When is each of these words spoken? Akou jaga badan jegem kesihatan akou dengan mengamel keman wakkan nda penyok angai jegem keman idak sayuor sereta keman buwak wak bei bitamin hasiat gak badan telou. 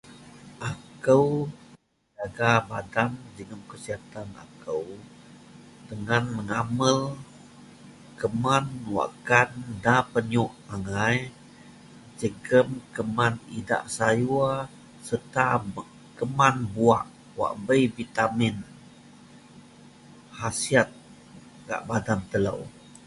Akou 0.69 1.27
jaga 2.15 2.51
badan 2.69 3.11
jegem 3.35 3.61
kesihatan 3.71 4.29
akou 4.45 4.83
dengan 5.89 6.23
mengamel 6.37 6.99
keman 8.19 8.65
wakkan 8.95 9.49
nda 9.75 9.95
penyok 10.13 10.51
angai 10.73 11.17
jegem 12.19 12.67
keman 12.95 13.33
idak 13.59 13.83
sayuor 13.95 14.53
sereta 15.05 15.45
keman 16.19 16.55
buwak 16.73 17.05
wak 17.37 17.53
bei 17.65 17.83
bitamin 17.95 18.55
hasiat 20.37 20.89
gak 21.67 21.81
badan 21.89 22.21
telou. 22.31 22.61